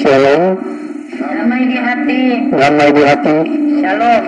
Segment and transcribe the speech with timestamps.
[0.00, 0.56] Shalom.
[1.20, 2.20] Damai di hati.
[2.48, 3.36] Damai di hati.
[3.84, 4.24] Shalom.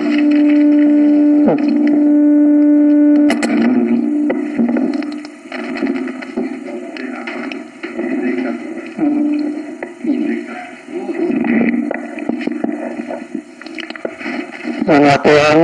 [15.23, 15.59] Tuhan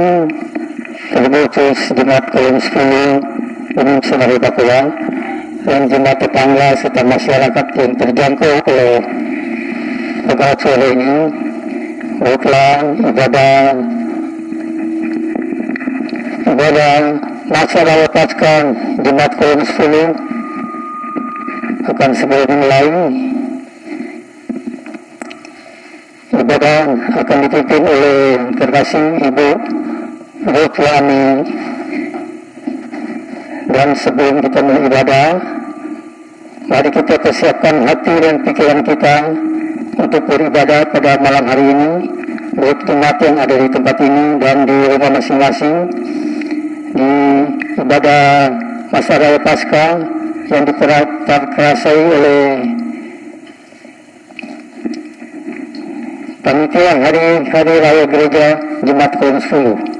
[1.12, 4.80] terputus Jumat Kolom 10 Umum Senari Papua
[5.66, 9.27] dan jemaat tetangga serta masyarakat yang terjangkau oleh
[10.36, 11.16] sore ini.
[12.18, 13.78] Baiklah ibadah
[16.48, 16.94] ibadah
[17.46, 18.74] masa raya pasca
[19.06, 22.90] Jumat Kolom 10 akan segera dimulai
[26.42, 26.80] ibadah
[27.22, 28.18] akan dipimpin oleh
[28.58, 29.48] terkasih Ibu
[30.42, 31.26] Rutwani
[33.70, 35.28] dan sebelum kita mulai ibadah
[36.66, 39.16] mari kita persiapkan hati dan pikiran kita
[39.98, 41.90] untuk beribadah pada malam hari ini
[42.54, 45.76] buat umat yang ada di tempat ini dan di rumah masing-masing
[46.94, 47.12] di
[47.82, 48.48] ibadah
[48.94, 49.86] masa raya pasca
[50.48, 52.42] yang diterasai oleh
[56.40, 58.46] panitia hari hari raya gereja
[58.86, 59.98] Jumat 10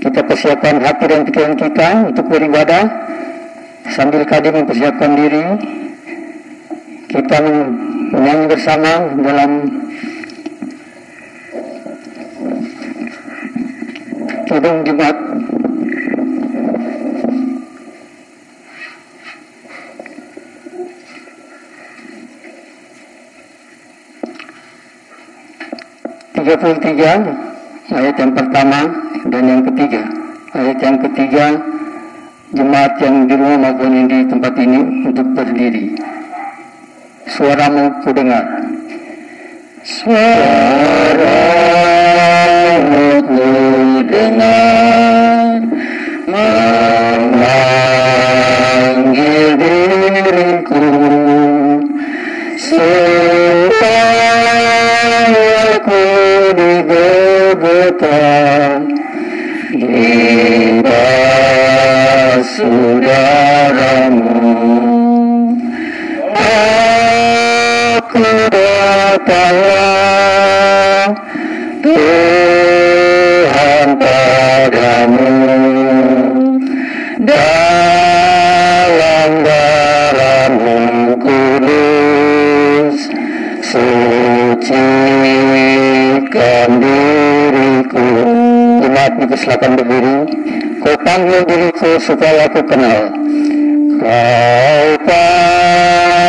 [0.00, 2.88] kita persiapkan hati dan pikiran kita untuk beribadah.
[3.92, 5.44] Sambil kadim mempersiapkan diri
[7.10, 7.36] kita
[8.10, 9.50] menyanyi bersama dalam
[14.50, 15.16] Kidung Jumat.
[26.34, 27.12] Tiga puluh tiga
[27.94, 28.80] ayat yang pertama
[29.30, 30.02] dan yang ketiga.
[30.50, 31.46] Ayat yang ketiga
[32.50, 35.94] jemaat yang di rumah maupun yang di tempat ini untuk berdiri
[37.30, 38.42] suaramu ku dengar
[39.86, 40.42] suaramu
[43.22, 43.46] ku
[44.10, 45.62] dengar
[46.26, 47.54] memanggil
[49.60, 50.82] diriku.
[52.60, 54.34] Supaya
[55.86, 56.02] ku
[56.58, 58.20] digegeta
[59.70, 60.20] di
[89.40, 90.16] dipersilakan berdiri
[90.82, 93.14] kau panggil diriku supaya aku kenal
[94.02, 96.19] kau panggil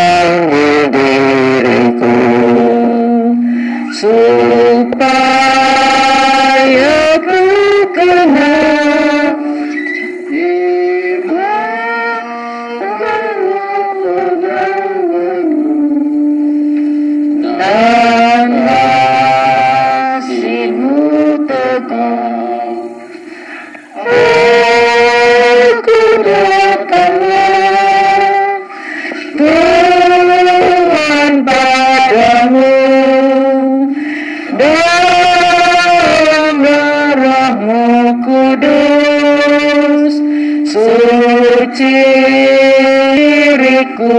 [42.21, 44.13] diriku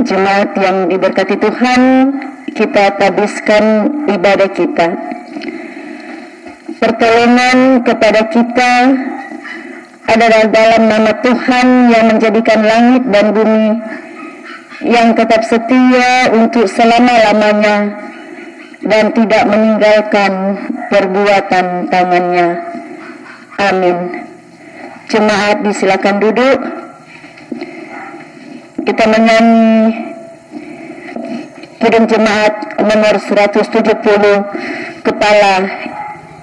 [0.00, 1.82] Jemaat yang diberkati Tuhan,
[2.50, 3.64] kita habiskan
[4.10, 4.88] ibadah kita.
[6.82, 8.72] Pertolongan kepada kita
[10.10, 13.68] adalah dalam nama Tuhan yang menjadikan langit dan bumi
[14.80, 18.08] yang tetap setia untuk selama-lamanya
[18.80, 20.32] dan tidak meninggalkan
[20.88, 22.48] perbuatan tangannya.
[23.60, 24.24] Amin.
[25.12, 26.58] Jemaat disilakan duduk.
[28.80, 29.92] Kita menyanyi
[31.80, 35.56] Kidung Jemaat nomor 170 Kepala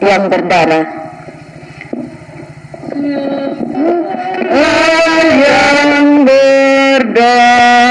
[0.02, 1.10] yang berdarah.
[5.38, 7.87] yang berdarah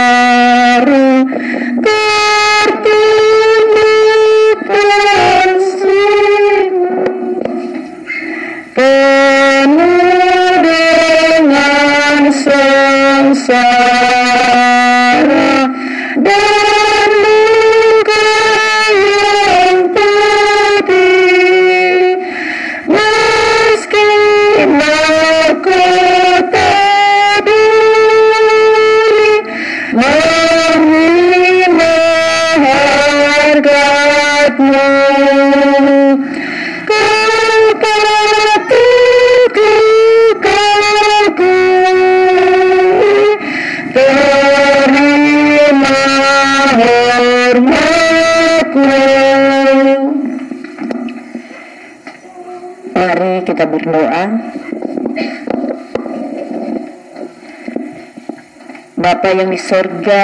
[59.26, 60.23] Bapa yang di sorga,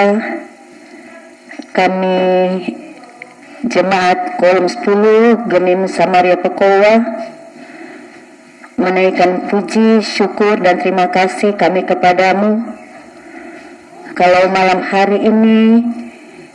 [1.74, 2.22] kami
[3.66, 7.02] jemaat kolom 10 Gemim Samaria Pekowa
[8.78, 12.62] menaikkan puji, syukur dan terima kasih kami kepadamu.
[14.14, 15.82] Kalau malam hari ini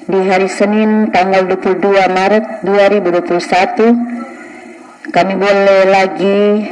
[0.07, 6.63] di hari Senin tanggal 22 Maret 2021 kami boleh lagi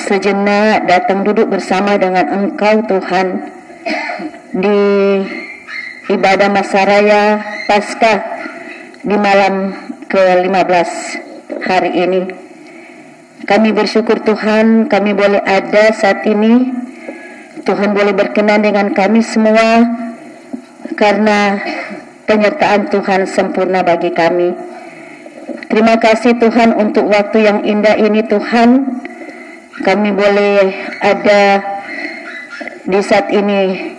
[0.00, 3.51] sejenak datang duduk bersama dengan Engkau Tuhan
[4.52, 4.80] di
[6.12, 8.20] ibadah Masaraya Paskah
[9.00, 9.72] di malam
[10.12, 10.90] ke-15
[11.64, 12.22] hari ini.
[13.48, 16.68] Kami bersyukur Tuhan, kami boleh ada saat ini.
[17.64, 19.88] Tuhan boleh berkenan dengan kami semua
[20.98, 21.58] karena
[22.28, 24.52] penyertaan Tuhan sempurna bagi kami.
[25.72, 29.00] Terima kasih Tuhan untuk waktu yang indah ini Tuhan.
[29.80, 31.64] Kami boleh ada
[32.84, 33.92] di saat ini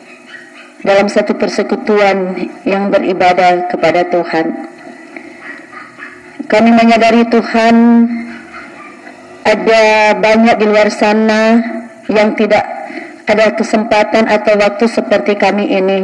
[0.84, 2.36] dalam satu persekutuan
[2.68, 4.46] yang beribadah kepada Tuhan.
[6.44, 7.76] Kami menyadari Tuhan
[9.48, 9.84] ada
[10.20, 11.60] banyak di luar sana
[12.12, 12.68] yang tidak
[13.24, 16.02] ada kesempatan atau waktu seperti kami ini.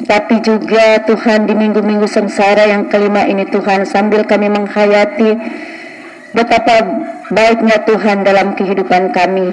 [0.00, 5.36] Tapi juga Tuhan di minggu-minggu sengsara yang kelima ini Tuhan sambil kami menghayati
[6.32, 6.84] betapa
[7.28, 9.52] baiknya Tuhan dalam kehidupan kami.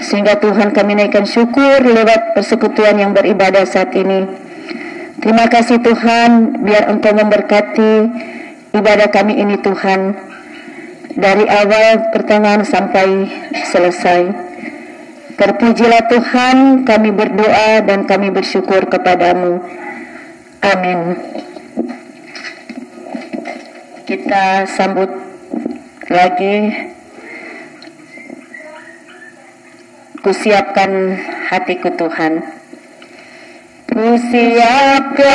[0.00, 4.24] Sehingga Tuhan kami naikkan syukur lewat persekutuan yang beribadah saat ini.
[5.20, 7.92] Terima kasih Tuhan biar Engkau memberkati
[8.72, 10.16] ibadah kami ini Tuhan
[11.12, 13.28] dari awal pertengahan sampai
[13.68, 14.48] selesai.
[15.36, 19.64] Terpujilah Tuhan, kami berdoa dan kami bersyukur kepadamu.
[20.60, 21.16] Amin.
[24.04, 25.08] Kita sambut
[26.12, 26.72] lagi
[30.20, 31.16] kusiapkan
[31.48, 32.60] hatiku Tuhan.
[33.90, 35.26] Kusiapkan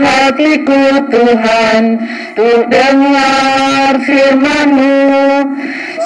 [0.00, 2.00] hatiku Tuhan
[2.32, 5.04] Untuk dengar firmanmu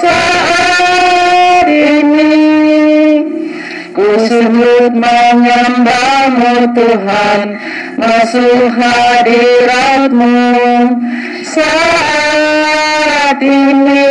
[0.03, 2.35] Saat ini
[3.95, 7.63] Ku sujud menyembahmu Tuhan
[7.95, 10.35] Masuk hadiratmu
[11.47, 14.03] Saat ini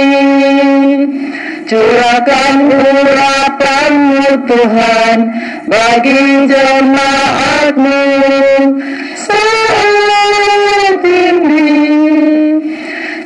[1.67, 5.17] Curahkan urapanmu Tuhan
[5.67, 7.99] bagi jemaatmu
[9.19, 11.67] saat ini.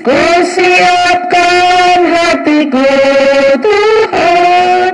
[0.01, 2.81] Ku siapkan hatiku
[3.61, 4.89] Tuhan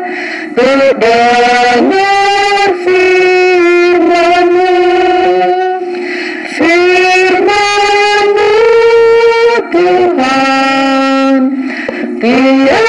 [0.52, 4.76] untuk dengar firman-Mu.
[6.52, 8.52] Firman-Mu
[9.72, 11.40] Tuhan,
[12.20, 12.87] tiada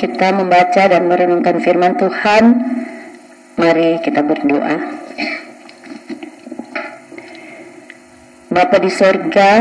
[0.00, 2.44] kita membaca dan merenungkan firman Tuhan,
[3.60, 4.76] mari kita berdoa.
[8.48, 9.52] Bapa di sorga,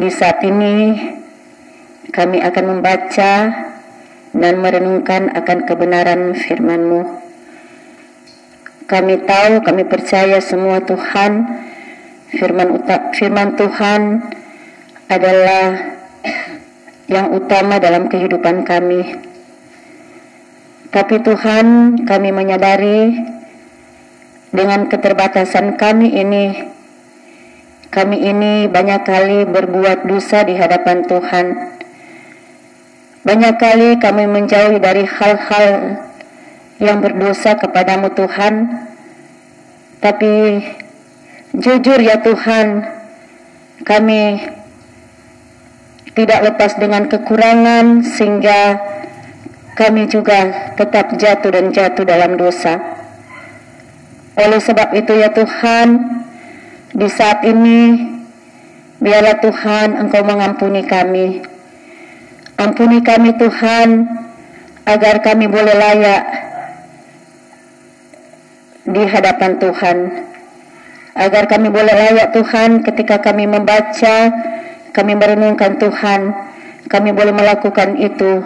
[0.00, 0.96] di saat ini
[2.08, 3.32] kami akan membaca
[4.32, 7.02] dan merenungkan akan kebenaran firman-Mu.
[8.88, 11.44] Kami tahu, kami percaya semua Tuhan,
[12.32, 12.80] firman,
[13.12, 14.00] firman Tuhan
[15.12, 15.95] adalah
[17.06, 19.22] yang utama dalam kehidupan kami.
[20.90, 23.14] Tapi Tuhan, kami menyadari
[24.50, 26.46] dengan keterbatasan kami ini,
[27.92, 31.46] kami ini banyak kali berbuat dosa di hadapan Tuhan.
[33.26, 35.98] Banyak kali kami menjauhi dari hal-hal
[36.78, 38.54] yang berdosa kepadamu Tuhan.
[39.98, 40.62] Tapi
[41.56, 42.86] jujur ya Tuhan,
[43.82, 44.22] kami
[46.16, 48.80] tidak lepas dengan kekurangan sehingga
[49.76, 52.80] kami juga tetap jatuh dan jatuh dalam dosa.
[54.40, 55.88] Oleh sebab itu ya Tuhan,
[56.96, 58.00] di saat ini
[58.96, 61.44] biarlah Tuhan Engkau mengampuni kami.
[62.56, 64.08] Ampuni kami Tuhan
[64.88, 66.24] agar kami boleh layak
[68.88, 69.98] di hadapan Tuhan.
[71.16, 74.32] Agar kami boleh layak Tuhan ketika kami membaca,
[74.96, 76.32] kami merenungkan Tuhan,
[76.88, 78.40] kami boleh melakukan itu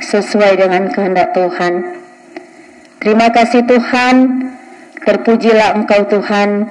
[0.00, 2.00] sesuai dengan kehendak Tuhan.
[2.96, 4.14] Terima kasih Tuhan,
[5.04, 6.64] terpujilah Engkau Tuhan,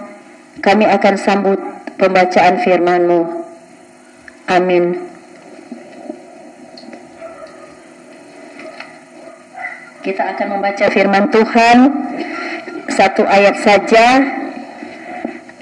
[0.65, 1.61] kami akan sambut
[2.01, 3.21] pembacaan firman-Mu.
[4.49, 4.97] Amin.
[10.01, 11.77] Kita akan membaca firman Tuhan
[12.89, 14.05] satu ayat saja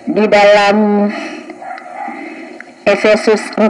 [0.08, 1.12] di dalam
[2.90, 3.70] Efesus 4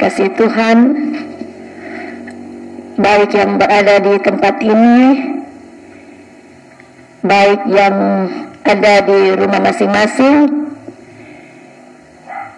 [0.02, 0.78] 10 yang dikasih Tuhan
[2.99, 5.00] baik yang berada di tempat ini,
[7.23, 7.97] baik yang
[8.66, 10.50] ada di rumah masing-masing,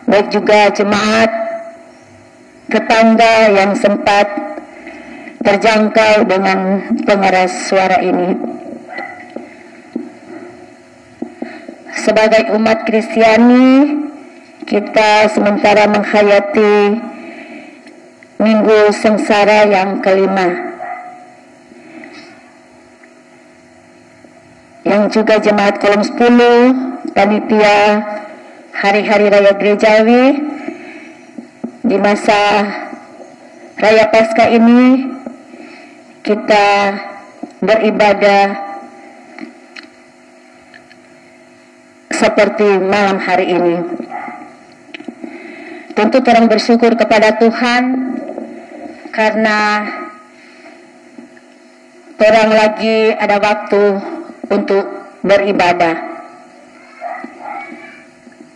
[0.08, 1.30] baik juga jemaat
[2.72, 4.26] tetangga yang sempat
[5.44, 8.40] terjangkau dengan pengeras suara ini.
[11.94, 14.00] Sebagai umat Kristiani,
[14.64, 17.13] kita sementara menghayati
[18.44, 20.76] minggu sengsara yang kelima.
[24.84, 28.04] Yang juga jemaat kolom 10, panitia
[28.76, 30.44] hari-hari raya gerejawi
[31.88, 32.68] di masa
[33.80, 35.08] raya pasca ini
[36.20, 36.68] kita
[37.64, 38.60] beribadah
[42.12, 43.76] seperti malam hari ini.
[45.94, 47.82] Tentu orang bersyukur kepada Tuhan
[49.14, 49.87] karena
[52.18, 53.83] orang lagi ada waktu
[54.50, 54.85] untuk
[55.23, 56.18] beribadah.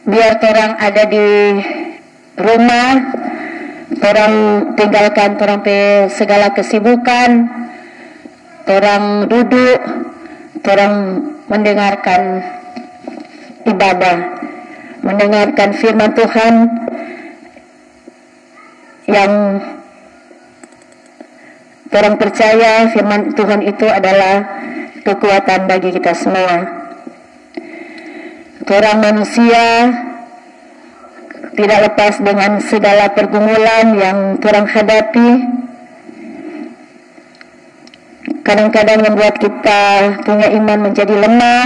[0.09, 1.29] Biar orang ada di
[2.35, 2.91] rumah,
[4.03, 4.35] orang
[4.75, 5.63] tinggalkan orang
[6.11, 7.47] segala kesibukan,
[8.67, 9.79] orang duduk,
[10.67, 10.95] orang
[11.47, 12.43] mendengarkan
[13.69, 14.17] ibadah,
[15.07, 16.55] mendengarkan firman Tuhan
[19.09, 19.33] yang
[21.93, 24.45] orang percaya firman Tuhan itu adalah
[25.05, 26.57] kekuatan bagi kita semua.
[28.69, 29.65] Orang manusia
[31.57, 35.31] tidak lepas dengan segala pergumulan yang orang hadapi.
[38.45, 39.83] Kadang-kadang membuat kita
[40.25, 41.65] punya iman menjadi lemah,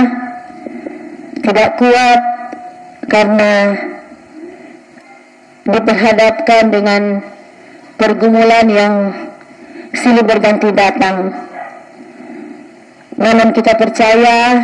[1.43, 2.21] tidak kuat
[3.11, 3.55] karena
[5.67, 7.03] diperhadapkan dengan
[7.99, 8.95] pergumulan yang
[9.93, 11.31] silih berganti datang.
[13.17, 14.59] Namun kita percaya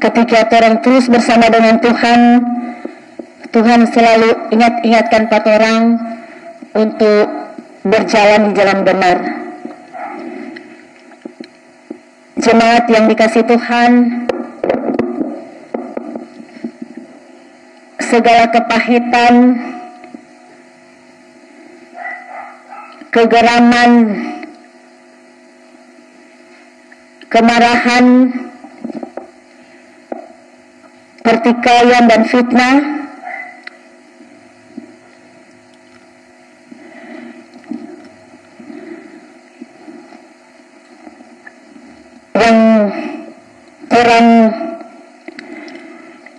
[0.00, 2.20] ketika orang terus bersama dengan Tuhan,
[3.52, 5.82] Tuhan selalu ingat-ingatkan empat orang
[6.72, 7.24] untuk
[7.84, 9.18] berjalan di jalan benar.
[12.42, 13.90] Jemaat yang dikasih Tuhan,
[18.02, 19.34] segala kepahitan,
[23.12, 23.92] kegeraman,
[27.28, 28.06] kemarahan,
[31.20, 32.76] pertikaian dan fitnah.
[42.32, 42.58] Yang
[43.92, 44.26] orang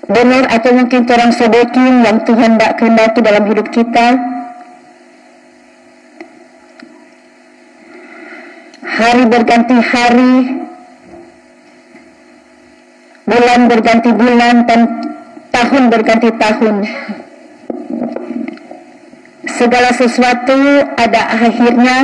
[0.09, 4.33] benar atau mungkin orang sedekin yang Tuhan tidak kehendaki dalam hidup kita
[8.83, 10.35] hari berganti hari.
[13.23, 14.81] Bulan berganti bulan dan
[15.47, 16.75] tahun berganti tahun.
[19.47, 20.59] Segala sesuatu
[20.99, 21.99] ada akhirnya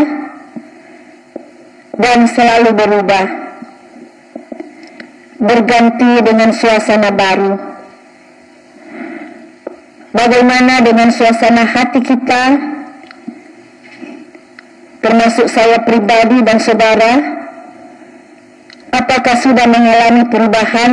[1.99, 3.25] dan selalu berubah.
[5.39, 7.53] Berganti dengan suasana baru.
[10.09, 12.43] Bagaimana dengan suasana hati kita
[14.99, 17.39] termasuk saya pribadi dan saudara
[18.91, 20.91] apakah sudah mengalami perubahan?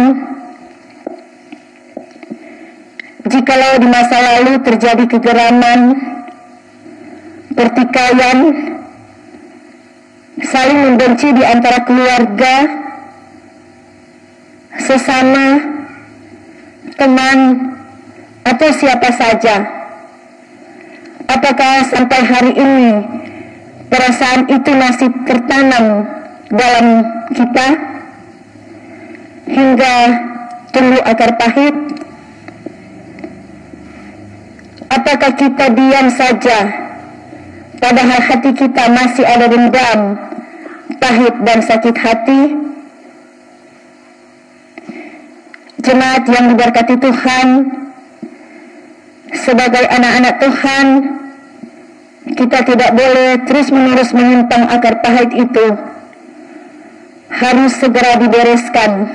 [3.27, 5.99] Jikalau di masa lalu terjadi kegeraman
[7.59, 8.39] pertikaian
[10.47, 12.55] saling membenci di antara keluarga
[14.79, 15.47] sesama
[16.95, 17.39] teman
[18.47, 19.57] atau siapa saja.
[21.27, 22.87] Apakah sampai hari ini
[23.91, 26.07] perasaan itu masih tertanam
[26.51, 26.87] dalam
[27.35, 27.67] kita
[29.47, 29.95] hingga
[30.75, 31.77] tumbuh akar pahit.
[34.87, 36.59] Apakah kita diam saja?
[37.77, 40.01] Padahal hati kita masih ada dendam
[40.97, 42.43] pahit dan sakit hati.
[45.87, 47.49] Jemaat yang diberkati Tuhan
[49.31, 50.87] sebagai anak-anak Tuhan
[52.37, 55.67] kita tidak boleh terus-menerus menyimpang akar pahit itu.
[57.33, 59.09] Harus segera dibereskan.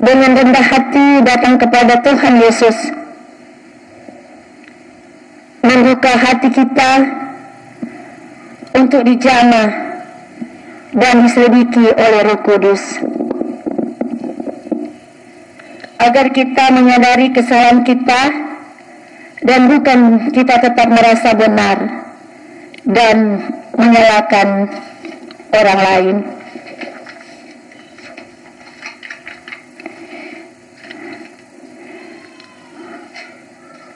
[0.00, 2.76] Dengan rendah hati datang kepada Tuhan Yesus.
[5.60, 6.92] Membuka hati kita
[8.80, 9.68] untuk dijamah
[10.96, 12.82] dan diselidiki oleh Roh Kudus.
[16.00, 18.49] Agar kita menyadari kesalahan kita
[19.40, 21.76] dan bukan kita tetap merasa benar
[22.84, 23.16] dan
[23.76, 24.68] menyalahkan
[25.52, 26.16] orang lain.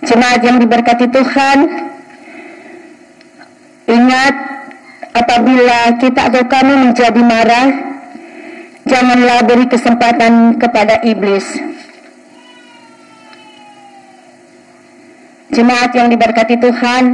[0.04, 1.58] Jemaat yang diberkati Tuhan,
[3.88, 4.34] ingat
[5.16, 7.68] apabila kita atau kami menjadi marah,
[8.84, 11.74] janganlah beri kesempatan kepada iblis
[15.52, 17.04] Jemaat yang diberkati Tuhan,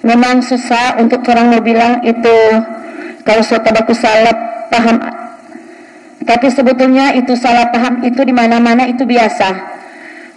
[0.00, 2.36] memang susah untuk orang mau bilang itu
[3.20, 4.32] kalau suatu aku salah
[4.72, 4.96] paham.
[6.24, 9.76] Tapi sebetulnya itu salah paham itu di mana-mana itu biasa.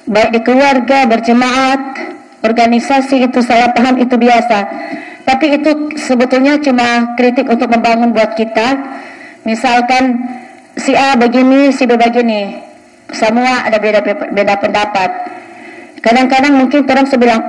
[0.09, 1.81] Baik di keluarga, berjemaat,
[2.43, 4.57] organisasi itu salah paham itu biasa.
[5.23, 8.67] Tapi itu sebetulnya cuma kritik untuk membangun buat kita.
[9.47, 10.17] Misalkan
[10.75, 12.67] si A begini, si B begini.
[13.09, 15.09] Semua ada beda beda pendapat
[15.99, 17.41] Kadang-kadang mungkin orang sebilang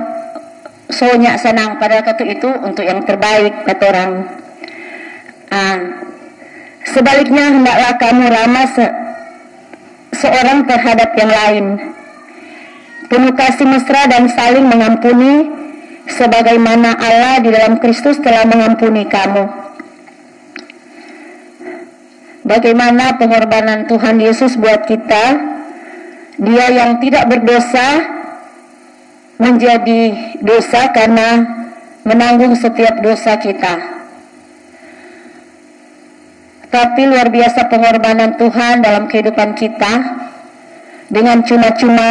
[0.91, 4.11] soalnya senang pada waktu itu untuk yang terbaik kata orang.
[5.51, 5.79] Ah,
[6.83, 8.85] sebaliknya hendaklah kamu ramah se
[10.19, 11.65] seorang terhadap yang lain.
[13.07, 15.51] Penuh kasih mesra dan saling mengampuni
[16.07, 19.43] sebagaimana Allah di dalam Kristus telah mengampuni kamu.
[22.41, 25.51] Bagaimana pengorbanan Tuhan Yesus buat kita?
[26.41, 28.20] Dia yang tidak berdosa
[29.41, 30.01] menjadi
[30.45, 31.41] dosa karena
[32.05, 33.73] menanggung setiap dosa kita.
[36.69, 39.93] Tapi luar biasa pengorbanan Tuhan dalam kehidupan kita
[41.11, 42.09] dengan cuma-cuma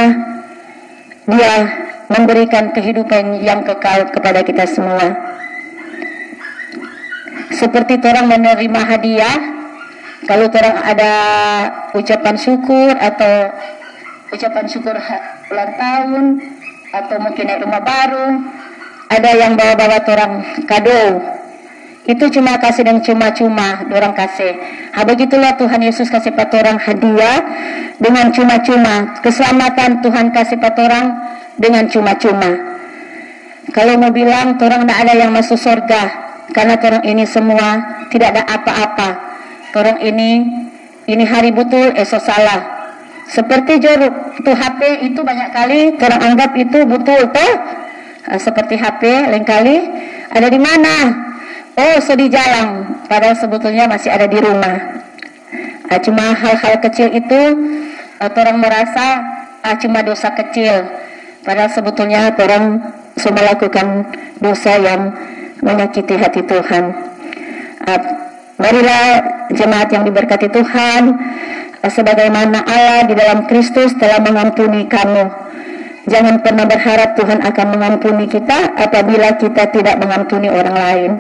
[1.24, 1.54] dia
[2.10, 5.14] memberikan kehidupan yang kekal kepada kita semua.
[7.54, 9.38] Seperti orang menerima hadiah,
[10.26, 11.12] kalau orang ada
[11.96, 13.48] ucapan syukur atau
[14.34, 14.94] ucapan syukur
[15.50, 16.24] ulang tahun,
[16.90, 18.26] atau mungkin rumah baru
[19.10, 20.32] ada yang bawa-bawa orang
[20.66, 21.02] kado.
[22.06, 24.58] Itu cuma kasih dan cuma-cuma orang kasih.
[24.96, 27.38] Ha begitulah Tuhan Yesus kasih pada orang hadiah
[28.02, 29.14] dengan cuma-cuma.
[29.22, 31.06] Keselamatan Tuhan kasih pada orang
[31.60, 32.50] dengan cuma-cuma.
[33.70, 36.02] Kalau mau bilang orang tidak ada yang masuk surga
[36.50, 37.68] karena orang ini semua
[38.10, 39.10] tidak ada apa-apa.
[39.76, 40.50] Orang ini
[41.06, 42.79] ini hari betul esok salah
[43.30, 47.54] seperti joruk itu HP itu banyak kali orang anggap itu betul toh.
[48.26, 49.80] Ah, seperti HP lain kali
[50.34, 50.94] ada di mana?
[51.78, 53.00] Oh, sedih jalan.
[53.08, 54.76] Padahal sebetulnya masih ada di rumah.
[55.88, 57.40] Nah, cuma hal-hal kecil itu
[58.20, 59.06] atau orang merasa
[59.64, 60.88] ah, cuma dosa kecil
[61.44, 63.86] padahal sebetulnya orang sudah melakukan
[64.40, 65.12] dosa yang
[65.60, 66.84] menyakiti hati Tuhan
[67.84, 68.00] uh,
[68.60, 69.04] marilah
[69.52, 75.24] jemaat yang diberkati Tuhan uh, sebagaimana Allah di dalam Kristus telah mengampuni kamu.
[76.10, 81.10] Jangan pernah berharap Tuhan akan mengampuni kita apabila kita tidak mengampuni orang lain.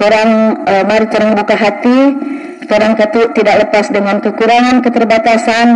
[0.00, 0.30] Orang
[0.64, 2.00] uh, mari orang buka hati.
[2.70, 2.94] Orang
[3.34, 5.68] tidak lepas dengan kekurangan keterbatasan.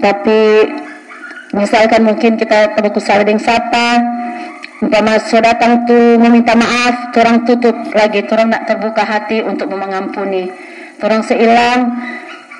[0.00, 0.40] Tapi
[1.52, 3.86] misalkan mungkin kita salah dengan siapa
[4.82, 8.24] umpama so datang tu meminta maaf orang tutup lagi.
[8.28, 10.50] Orang nak terbuka hati untuk mengampuni.
[11.04, 11.92] Orang seilang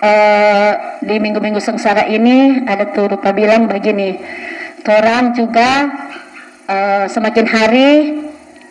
[0.05, 4.21] uh, di minggu-minggu sengsara ini ada tuh rupa bilang begini
[4.85, 5.89] orang juga
[6.69, 7.91] uh, semakin hari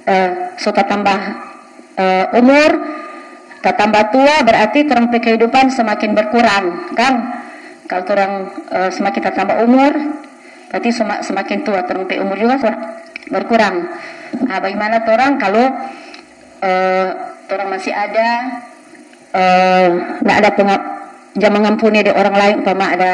[0.06, 1.20] uh, suka tambah
[1.98, 2.72] uh, umur
[3.64, 7.14] tambah tua berarti orang kehidupan semakin berkurang kan?
[7.88, 8.34] Kalau orang
[8.72, 9.92] uh, semakin tambah umur
[10.68, 10.90] berarti
[11.24, 12.58] semakin tua orang umur juga
[13.32, 13.88] berkurang.
[14.44, 15.66] Nah, bagaimana orang kalau
[16.60, 17.08] uh,
[17.48, 18.30] orang masih ada
[19.32, 19.90] uh,
[20.28, 20.93] ada pengap
[21.38, 23.12] jam mengampuni dari orang lain umpama ada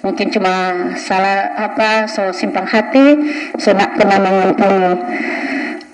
[0.00, 0.54] mungkin cuma
[0.96, 3.20] salah apa so simpang hati
[3.60, 4.92] so nak pernah mengampuni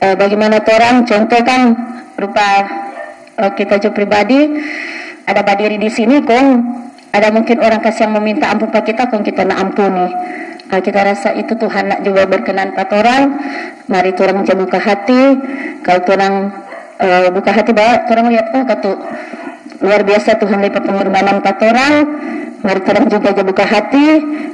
[0.00, 1.74] uh, bagaimana orang contoh kan
[2.14, 2.48] berupa
[3.40, 4.40] uh, kita juga pribadi
[5.26, 6.76] ada badiri di sini kong
[7.16, 10.12] ada mungkin orang kasih yang meminta ampun pada kita, kong kita nak ampuni.
[10.68, 13.24] Nah, kita rasa itu Tuhan nak juga berkenan pada orang.
[13.88, 15.22] Mari orang jangan buka hati.
[15.80, 16.34] Kalau orang
[17.00, 18.90] uh, buka hati bahwa orang lihat oh kata
[19.82, 21.94] luar biasa Tuhan lipat pengorbanan pada orang.
[22.64, 24.08] Mari orang juga buka hati.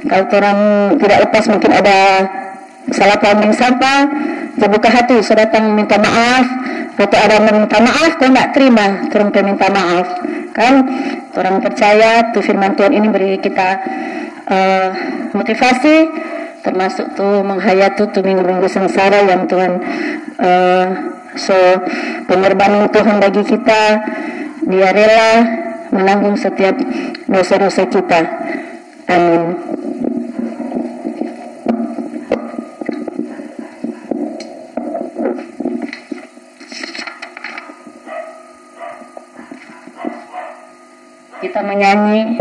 [0.05, 0.59] Kalau orang
[0.99, 1.97] tidak lepas mungkin ada
[2.91, 3.93] salah paham yang.
[4.59, 5.17] Jangan buka hati.
[5.23, 6.45] Saya datang minta maaf.
[6.93, 9.09] Kalau ada meminta maaf, kau nak terima.
[9.09, 10.07] Orang minta maaf
[10.53, 10.85] kan
[11.33, 13.69] orang percaya tuh firman Tuhan ini beri kita
[14.47, 14.89] uh,
[15.33, 16.07] motivasi
[16.61, 19.81] termasuk tuh menghayati tuh minggu-minggu sengsara yang Tuhan
[20.39, 20.85] uh,
[21.35, 21.57] so
[22.29, 23.81] pengorbanan Tuhan bagi kita
[24.67, 25.31] dia rela
[25.93, 26.75] menanggung setiap
[27.29, 28.21] dosa-dosa kita.
[29.11, 29.43] Amin.
[41.43, 42.39] Kita menyanyi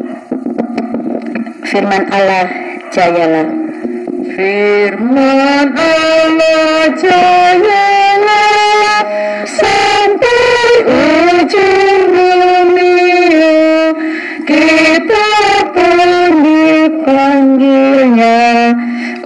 [1.72, 2.52] firman Allah
[2.92, 3.48] jayalah
[4.36, 9.00] firman Allah jayalah
[9.48, 11.91] sampai ujung
[14.62, 15.26] kita
[16.42, 18.40] dipanggilnya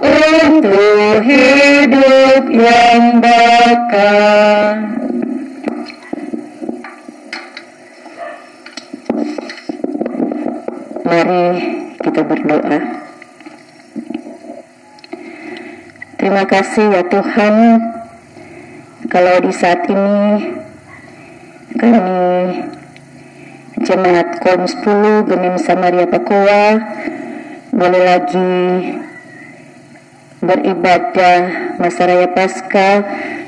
[0.01, 4.81] untuk hidup yang bakal
[11.07, 11.47] Mari
[12.03, 12.79] kita berdoa.
[16.19, 17.79] Terima kasih ya Tuhan,
[19.07, 20.51] kalau di saat ini
[21.79, 22.75] kami
[23.87, 26.75] jemaat Kolom 10 Genim Samaria Pakoa
[27.71, 28.59] boleh lagi
[30.43, 31.39] beribadah
[31.79, 32.95] masa raya Paskah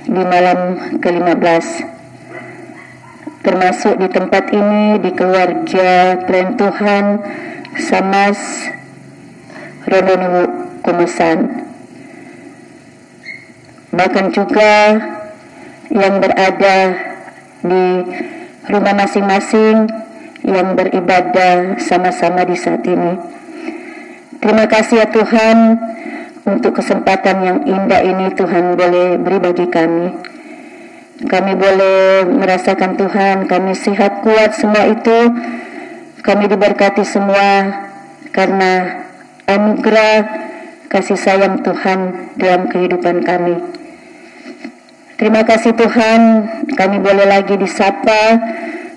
[0.07, 1.65] di malam ke-15
[3.43, 7.05] termasuk di tempat ini di keluarga tren Tuhan
[7.91, 8.39] Samas
[9.91, 11.67] Ronono Kumesan
[13.91, 15.03] bahkan juga
[15.91, 16.95] yang berada
[17.59, 17.85] di
[18.71, 20.07] rumah masing-masing
[20.45, 23.19] yang beribadah sama-sama di saat ini
[24.39, 25.57] terima kasih ya Tuhan
[26.47, 30.29] untuk kesempatan yang indah ini Tuhan boleh beri bagi kami
[31.19, 35.19] kami boleh merasakan Tuhan, kami sehat kuat semua itu.
[36.23, 37.67] Kami diberkati semua
[38.31, 39.03] karena
[39.43, 40.15] anugerah
[40.87, 43.55] kasih sayang Tuhan dalam kehidupan kami.
[45.19, 46.21] Terima kasih Tuhan,
[46.79, 48.39] kami boleh lagi disapa,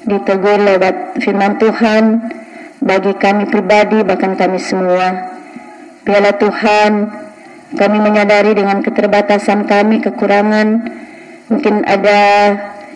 [0.06, 2.04] ditegur lewat firman Tuhan
[2.82, 5.30] bagi kami pribadi bahkan kami semua.
[6.02, 6.92] Biarlah Tuhan,
[7.78, 10.68] kami menyadari dengan keterbatasan kami, kekurangan,
[11.46, 12.20] mungkin ada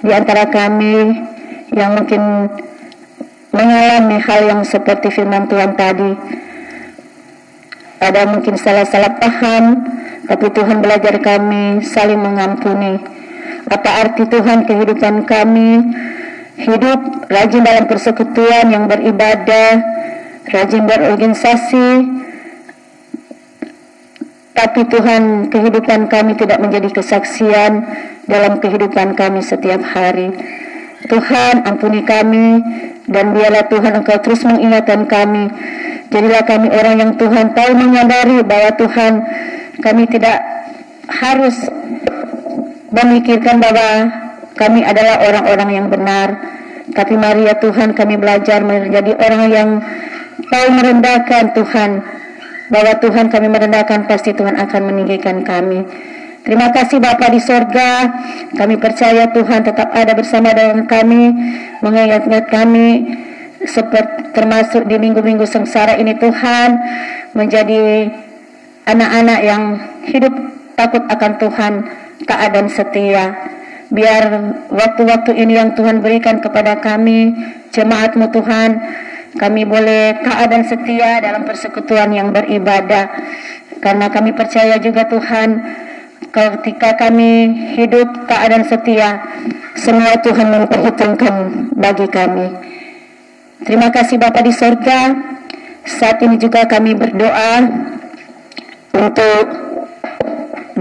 [0.03, 1.15] di antara kami
[1.71, 2.51] yang mungkin
[3.55, 6.13] mengalami hal yang seperti firman Tuhan tadi.
[7.97, 9.65] Ada mungkin salah-salah paham,
[10.29, 13.01] tapi Tuhan belajar kami saling mengampuni.
[13.71, 15.71] Apa arti Tuhan kehidupan kami?
[16.57, 19.77] Hidup rajin dalam persekutuan yang beribadah,
[20.49, 21.89] rajin berorganisasi,
[24.57, 27.73] tapi Tuhan kehidupan kami tidak menjadi kesaksian
[28.25, 30.33] dalam kehidupan kami setiap hari.
[31.07, 32.65] Tuhan ampuni kami
[33.05, 35.53] dan biarlah Tuhan Engkau terus mengingatkan kami
[36.07, 39.13] Jadilah kami orang yang Tuhan tahu menyadari bahwa Tuhan
[39.83, 40.39] kami tidak
[41.11, 41.67] harus
[42.95, 43.91] memikirkan bahwa
[44.57, 46.29] kami adalah orang-orang yang benar.
[46.87, 49.69] Tapi mari ya Tuhan kami belajar menjadi orang yang
[50.49, 51.91] tahu merendahkan Tuhan.
[52.67, 55.87] Bahwa Tuhan kami merendahkan pasti Tuhan akan meninggikan kami.
[56.43, 58.07] Terima kasih Bapa di sorga.
[58.55, 61.31] Kami percaya Tuhan tetap ada bersama dengan kami,
[61.83, 63.03] mengingat kami
[63.67, 66.71] seperti termasuk di minggu-minggu sengsara ini Tuhan
[67.35, 68.13] menjadi
[68.87, 69.63] anak-anak yang
[70.07, 70.33] hidup
[70.79, 71.73] takut akan Tuhan,
[72.29, 73.35] taat dan setia.
[73.87, 74.23] Biar
[74.67, 77.31] waktu-waktu ini yang Tuhan berikan kepada kami,
[77.71, 78.71] jemaatmu Tuhan,
[79.39, 83.07] kami boleh taat dan setia dalam persekutuan yang beribadah.
[83.79, 85.63] Karena kami percaya juga Tuhan,
[86.35, 89.23] ketika kami hidup keadaan setia,
[89.79, 91.35] semua Tuhan memperhitungkan
[91.77, 92.49] bagi kami.
[93.63, 95.15] Terima kasih Bapak di surga.
[95.87, 97.63] Saat ini juga kami berdoa
[98.99, 99.47] untuk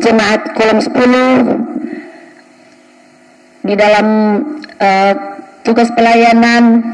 [0.01, 1.74] jemaat kolom 10
[3.65, 4.07] di dalam
[4.77, 5.13] uh,
[5.65, 6.85] tugas pelayanan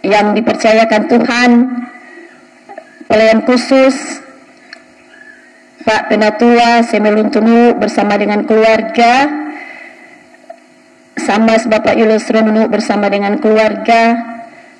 [0.00, 1.50] yang dipercayakan Tuhan
[3.06, 4.24] pelayan khusus
[5.84, 9.28] Pak Penatua Semeluntunu bersama dengan keluarga
[11.20, 14.16] sama Bapak Yulus Renunu bersama dengan keluarga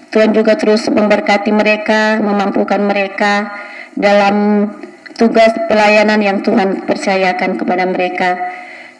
[0.08, 3.52] Tuhan juga terus memberkati mereka memampukan mereka
[3.92, 4.66] dalam
[5.20, 8.40] tugas pelayanan yang Tuhan percayakan kepada mereka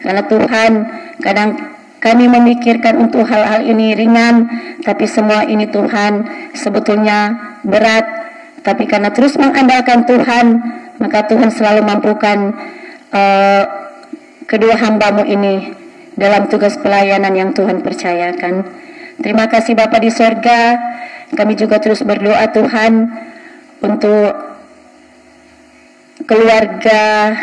[0.03, 0.71] karena Tuhan
[1.23, 1.49] kadang
[2.03, 4.51] kami memikirkan untuk hal-hal ini ringan
[4.83, 8.03] tapi semua ini Tuhan sebetulnya berat
[8.61, 10.45] tapi karena terus mengandalkan Tuhan
[10.99, 12.51] maka Tuhan selalu mampukan
[13.15, 13.63] uh,
[14.45, 15.73] kedua hambamu ini
[16.13, 18.63] dalam tugas pelayanan yang Tuhan percayakan.
[19.21, 20.77] Terima kasih Bapak di sorga.
[21.33, 23.09] Kami juga terus berdoa Tuhan
[23.81, 24.29] untuk
[26.29, 27.33] keluarga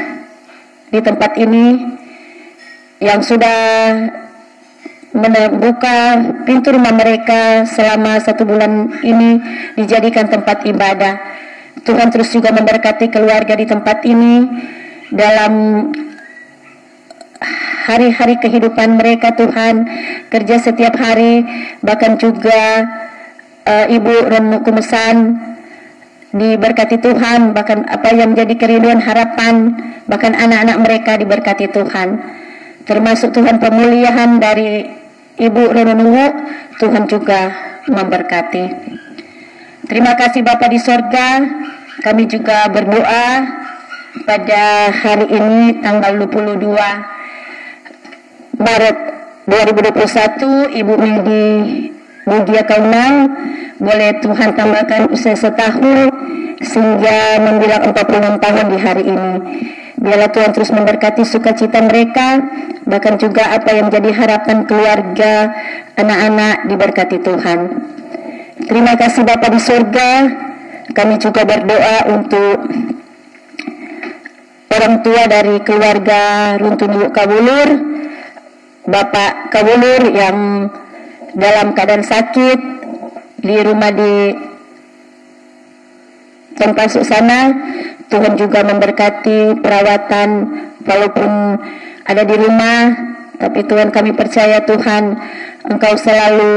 [0.91, 1.99] di tempat ini
[3.01, 3.59] yang sudah
[5.11, 9.43] membuka pintu rumah mereka selama satu bulan ini
[9.75, 11.19] dijadikan tempat ibadah.
[11.83, 14.47] Tuhan terus juga memberkati keluarga di tempat ini
[15.11, 15.53] dalam
[17.89, 19.89] hari-hari kehidupan mereka Tuhan.
[20.31, 21.43] Kerja setiap hari
[21.83, 22.87] bahkan juga
[23.67, 25.41] uh, Ibu Renu Kumesan
[26.37, 27.57] diberkati Tuhan.
[27.57, 29.75] Bahkan apa yang menjadi kerinduan harapan
[30.07, 32.41] bahkan anak-anak mereka diberkati Tuhan
[32.85, 34.87] termasuk Tuhan pemulihan dari
[35.41, 36.13] Ibu Renu
[36.81, 37.53] Tuhan juga
[37.89, 38.65] memberkati.
[39.89, 41.41] Terima kasih Bapak di sorga.
[42.01, 43.45] Kami juga berdoa
[44.25, 46.71] pada hari ini tanggal 22
[48.57, 48.97] Maret
[49.49, 51.49] 2021 Ibu Medi
[52.29, 53.33] Mugia Kaunang
[53.81, 56.13] boleh Tuhan tambahkan usia setahun
[56.61, 59.33] sehingga menjelang 46 tahun di hari ini.
[60.01, 62.41] Biarlah Tuhan terus memberkati sukacita mereka,
[62.89, 65.53] bahkan juga apa yang menjadi harapan keluarga,
[65.97, 67.59] anak-anak diberkati Tuhan.
[68.65, 70.11] Terima kasih Bapak di surga,
[70.97, 72.57] kami juga berdoa untuk
[74.73, 77.69] orang tua dari keluarga Runtun Kawulur,
[78.89, 80.37] Bapak Kawulur yang
[81.35, 82.59] dalam keadaan sakit
[83.41, 84.15] di rumah di
[86.59, 87.41] tempat sana.
[88.11, 90.29] Tuhan juga memberkati perawatan
[90.83, 91.31] walaupun
[92.03, 92.81] ada di rumah,
[93.39, 95.15] tapi Tuhan kami percaya Tuhan
[95.71, 96.53] Engkau selalu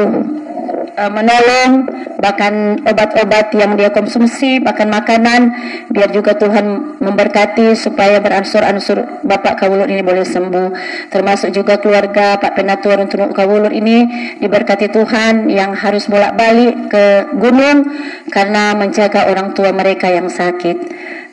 [0.97, 1.89] uh, menolong
[2.21, 5.51] bahkan obat-obat yang dia konsumsi bahkan makanan
[5.91, 10.69] biar juga Tuhan memberkati supaya beransur-ansur Bapak Kawulur ini boleh sembuh.
[11.11, 14.07] Termasuk juga keluarga Pak Penatur untuk Kawulur ini
[14.39, 17.91] diberkati Tuhan yang harus bolak-balik ke gunung
[18.31, 20.77] karena menjaga orang tua mereka yang sakit.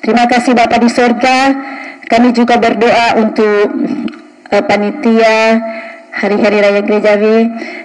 [0.00, 1.38] Terima kasih Bapak di surga.
[2.10, 3.70] Kami juga berdoa untuk
[4.50, 5.62] uh, panitia
[6.10, 7.38] hari-hari raya gerejawi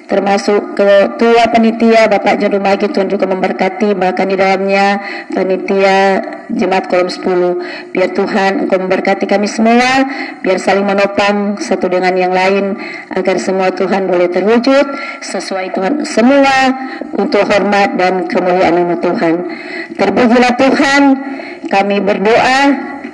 [0.05, 5.01] termasuk ketua panitia Bapak Jodoh Magi Tuhan juga memberkati bahkan di dalamnya
[5.33, 6.21] panitia
[6.53, 10.05] jemaat kolom 10 biar Tuhan Engkau memberkati kami semua
[10.45, 12.77] biar saling menopang satu dengan yang lain
[13.09, 14.85] agar semua Tuhan boleh terwujud
[15.25, 16.57] sesuai Tuhan semua
[17.17, 19.33] untuk hormat dan kemuliaan nama Tuhan.
[19.97, 21.01] Terpujilah Tuhan
[21.65, 22.59] kami berdoa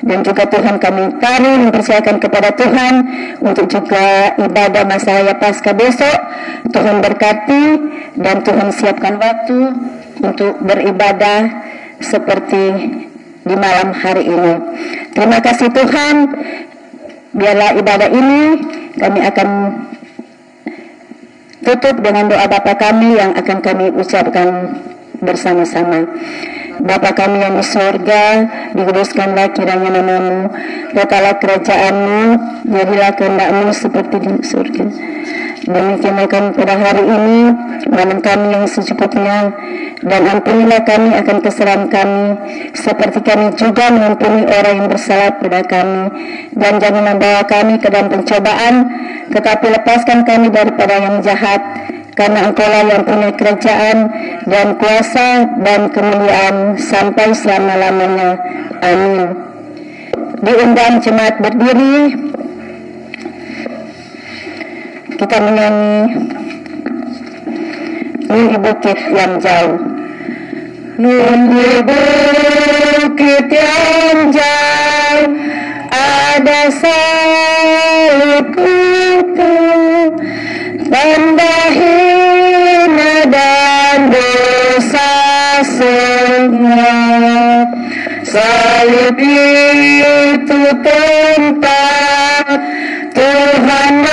[0.02, 2.94] dan juga Tuhan kami taruh mempersiapkan kepada Tuhan
[3.42, 6.18] untuk juga ibadah masa raya pasca besok
[7.02, 7.64] berkati
[8.18, 9.60] dan Tuhan siapkan waktu
[10.22, 11.50] untuk beribadah
[12.02, 12.64] seperti
[13.42, 14.54] di malam hari ini
[15.14, 16.16] terima kasih Tuhan
[17.34, 18.42] biarlah ibadah ini
[18.98, 19.48] kami akan
[21.62, 24.76] tutup dengan doa Bapa kami yang akan kami ucapkan
[25.22, 26.10] bersama-sama.
[26.82, 30.50] Bapa kami yang di sorga, dikuduskanlah kiranya namamu,
[30.98, 32.22] datanglah kerajaanmu,
[32.66, 34.86] jadilah kehendakmu seperti di surga.
[35.72, 37.40] Demikian kami pada hari ini,
[37.88, 39.56] malam kami yang secukupnya,
[40.04, 42.26] dan ampunilah kami akan kesalahan kami,
[42.76, 46.04] seperti kami juga mengampuni orang yang bersalah pada kami.
[46.52, 48.74] Dan jangan membawa kami ke dalam pencobaan,
[49.32, 51.62] tetapi lepaskan kami daripada yang jahat,
[52.20, 53.98] karena engkaulah yang punya kerajaan
[54.44, 58.32] dan kuasa dan kemuliaan sampai selama-lamanya.
[58.84, 59.22] Amin.
[60.42, 62.18] Diundang jemaat berdiri,
[65.18, 65.96] kita menyanyi
[68.32, 69.76] Nun di bukit yang jauh.
[70.96, 75.28] Nun di bukit yang jauh
[75.92, 78.56] Ada salib
[80.92, 85.12] Tanda hina dan dosa
[85.64, 86.96] semua
[88.28, 92.46] Salib itu tempat
[93.16, 94.11] Tuhan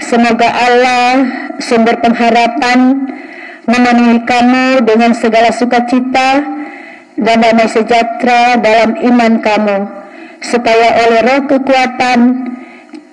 [0.00, 1.12] Semoga Allah
[1.60, 3.06] sumber pengharapan
[3.68, 6.42] memenuhi kamu dengan segala sukacita
[7.20, 9.78] dan damai sejahtera dalam iman kamu
[10.40, 12.48] supaya oleh roh kekuatan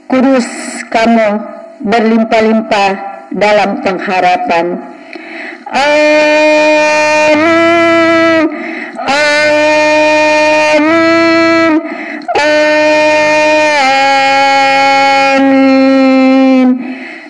[0.08, 0.48] kudus
[0.88, 1.44] kamu
[1.84, 2.92] berlimpah-limpah
[3.36, 4.80] dalam pengharapan.
[5.68, 6.48] Amin.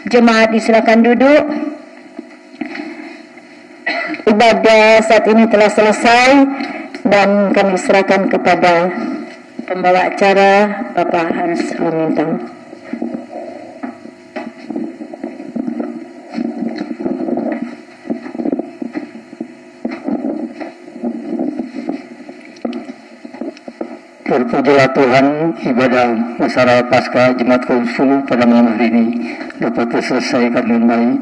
[0.07, 1.43] Jemaat disilakan duduk.
[4.27, 6.31] Ibadah saat ini telah selesai
[7.07, 8.91] dan kami serahkan kepada
[9.67, 10.51] pembawa acara
[10.95, 12.56] Bapak Hans Hamintang.
[24.37, 25.25] Terpujilah Tuhan,
[25.65, 27.89] ibadah masyarakat pasca Jemaat Kaum
[28.29, 29.05] pada malam hari ini
[29.57, 31.19] dapat terselesaikan dengan baik,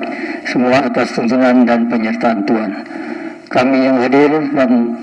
[0.51, 2.75] semua atas tuntunan dan penyertaan Tuhan.
[3.47, 4.99] Kami yang hadir dan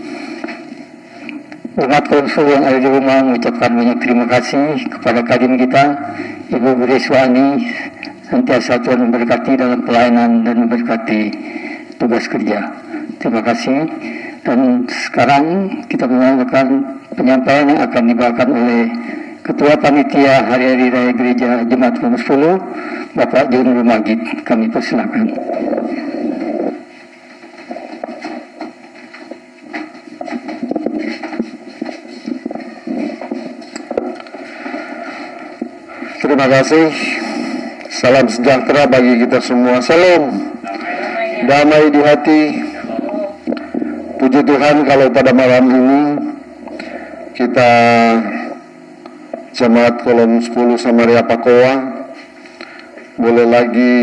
[1.73, 5.85] umat konsul yang ada di rumah mengucapkan banyak terima kasih kepada kadim kita,
[6.53, 7.65] Ibu Buriswani,
[8.29, 11.33] sentiasa Tuhan memberkati dalam pelayanan dan memberkati
[11.97, 12.77] tugas kerja.
[13.17, 13.89] Terima kasih.
[14.45, 15.45] Dan sekarang
[15.89, 18.83] kita menyampaikan penyampaian yang akan dibawakan oleh
[19.43, 22.63] Ketua Panitia Hari-Hari Raya Gereja Jemaat Kaum Solo,
[23.19, 24.47] Bapak John Rumagid.
[24.47, 25.35] Kami persilakan.
[36.23, 36.87] Terima kasih.
[37.91, 39.83] Salam sejahtera bagi kita semua.
[39.83, 40.55] Salam.
[41.51, 42.43] Damai di hati.
[44.23, 46.12] Puji Tuhan kalau pada malam ini
[47.33, 47.73] kita
[49.57, 52.05] Jemaat Kolom 10 Samaria Pakoa
[53.17, 53.97] boleh lagi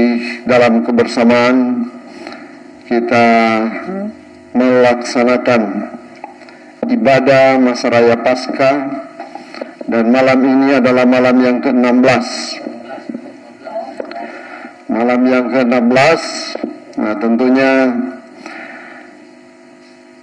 [0.46, 1.86] dalam kebersamaan
[2.90, 3.26] kita
[4.54, 5.62] melaksanakan
[6.90, 8.78] ibadah masa raya Paskah.
[9.90, 12.26] Dan malam ini adalah malam yang ke-16
[14.90, 16.22] malam yang ke-16
[17.02, 17.94] nah tentunya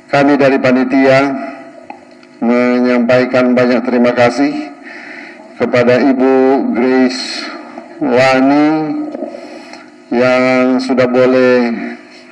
[0.06, 1.18] kami dari panitia
[2.40, 4.52] menyampaikan banyak terima kasih
[5.56, 6.34] kepada Ibu
[6.76, 7.48] Grace
[7.96, 8.68] Wani
[10.12, 11.72] yang sudah boleh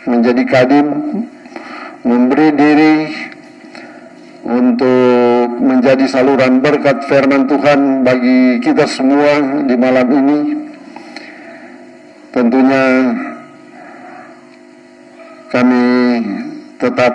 [0.04, 0.88] menjadi kadim
[2.04, 2.96] memberi diri
[4.44, 10.40] untuk menjadi saluran berkat firman Tuhan bagi kita semua di malam ini.
[12.28, 12.84] Tentunya
[15.48, 15.86] kami
[16.76, 17.14] tetap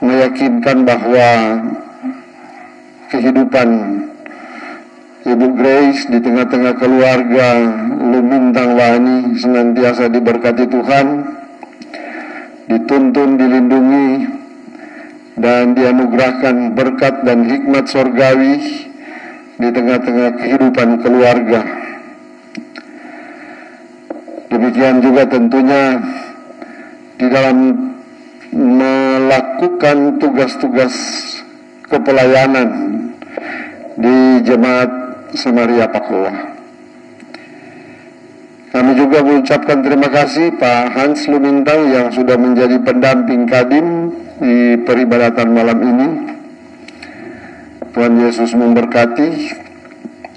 [0.00, 1.30] meyakinkan bahwa
[3.08, 3.68] kehidupan
[5.26, 7.48] Ibu Grace di tengah-tengah keluarga
[7.98, 11.06] Lumintang Wani senantiasa diberkati Tuhan,
[12.70, 14.08] dituntun, dilindungi,
[15.36, 18.54] dan dianugerahkan berkat dan hikmat sorgawi
[19.58, 21.60] di tengah-tengah kehidupan keluarga.
[24.46, 25.84] Demikian juga tentunya
[27.18, 27.56] di dalam
[29.26, 30.94] melakukan tugas-tugas
[31.90, 32.70] kepelayanan
[33.98, 34.90] di jemaat
[35.34, 36.54] Samaria Pakoa.
[38.70, 45.48] Kami juga mengucapkan terima kasih Pak Hans Lumintang yang sudah menjadi pendamping Kadim di peribadatan
[45.50, 46.08] malam ini.
[47.96, 49.30] Tuhan Yesus memberkati.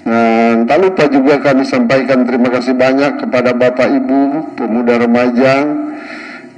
[0.00, 5.68] Dan tak lupa juga kami sampaikan terima kasih banyak kepada Bapak Ibu, pemuda remaja,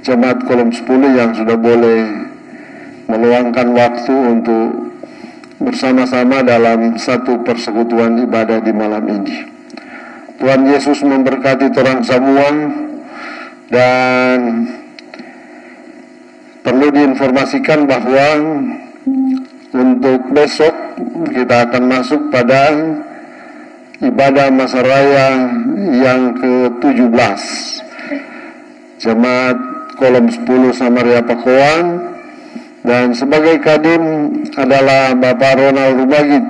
[0.03, 0.83] jemaat kolom 10
[1.15, 2.27] yang sudah boleh
[3.07, 4.91] meluangkan waktu untuk
[5.63, 9.47] bersama-sama dalam satu persekutuan ibadah di malam ini.
[10.43, 12.47] Tuhan Yesus memberkati orang semua
[13.71, 14.67] dan
[16.67, 18.27] perlu diinformasikan bahwa
[19.71, 20.75] untuk besok
[21.31, 22.75] kita akan masuk pada
[24.03, 25.47] ibadah masa raya
[25.95, 27.41] yang ke-17
[29.03, 32.01] Jemaat Kolom 10 Samaria Pakuan
[32.81, 36.45] dan sebagai kadim adalah Bapak Ronald Rumagit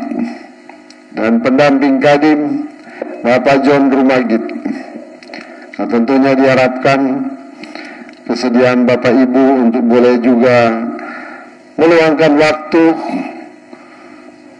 [1.14, 2.72] dan pendamping kadim
[3.20, 4.44] Bapak John Rumagit.
[5.76, 7.00] Nah, tentunya diharapkan
[8.32, 10.88] kesediaan Bapak Ibu untuk boleh juga
[11.76, 12.84] meluangkan waktu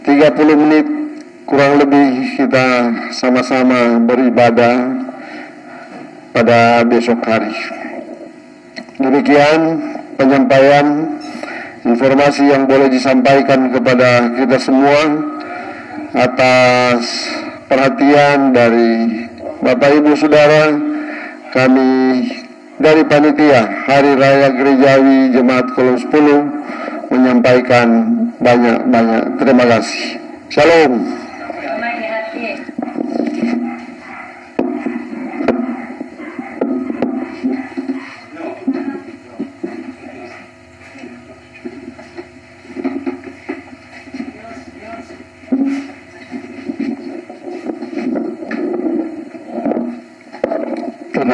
[0.04, 0.88] 30 menit
[1.48, 4.92] kurang lebih kita sama-sama beribadah
[6.36, 7.56] pada besok hari.
[9.02, 9.60] Demikian
[10.22, 11.18] penyampaian
[11.82, 15.02] informasi yang boleh disampaikan kepada kita semua
[16.14, 17.02] atas
[17.66, 19.26] perhatian dari
[19.66, 20.78] Bapak Ibu Saudara
[21.58, 21.90] kami
[22.78, 27.88] dari panitia Hari Raya Gerejawi Jemaat Kolom 10 menyampaikan
[28.38, 30.22] banyak-banyak terima kasih.
[30.54, 31.23] Shalom.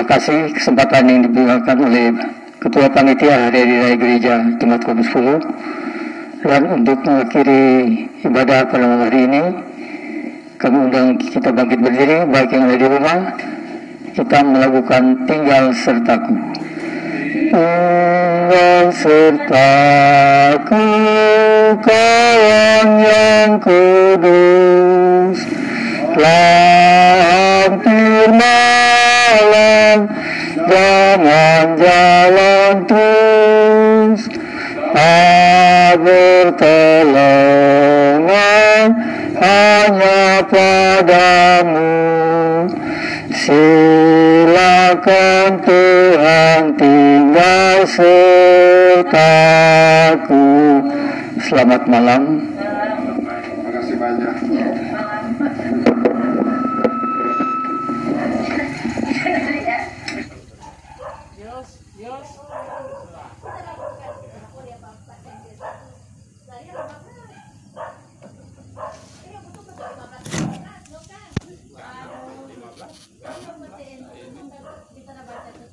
[0.06, 2.16] Kasih kesempatan yang diberikan oleh
[2.60, 7.64] Ketua Panitia Hari Raya Gereja Jemaat Kudus 10 dan untuk mengakhiri
[8.24, 9.43] ibadah pada hari ini
[10.60, 13.20] kami undang kita bangkit berdiri baik yang ada di rumah
[14.12, 16.36] kita melakukan tinggal sertaku.
[17.56, 20.84] Tinggal sertaku
[21.80, 25.39] kawan yang kudus.
[27.70, 28.28] Hampir
[29.90, 30.06] malam
[30.70, 34.22] jangan jalan terus.
[35.90, 36.54] Bertelengan
[39.42, 41.90] hanya padamu.
[43.34, 49.10] Silakan Tuhan tinggal sertaku.
[51.42, 52.49] Selamat malam